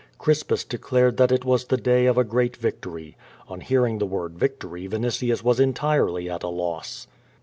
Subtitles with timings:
[0.17, 3.15] Crispua declared that it was the day of a great victory.
[3.47, 7.05] On hearing the word victory Vinitius was entirely at a loss.